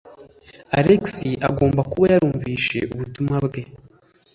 Alex 0.79 1.03
agomba 1.47 1.81
kuba 1.91 2.05
yarumvise 2.13 2.77
ubutumwa 2.93 3.37
bwe. 3.45 3.61